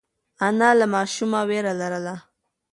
انا 0.47 0.69
له 0.79 0.85
ماشومه 0.95 1.39
وېره 1.49 1.73
لرله. 1.79 2.15